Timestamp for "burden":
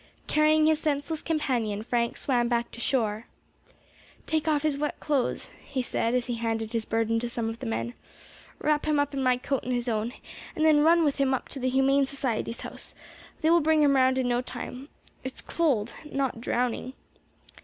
6.85-7.19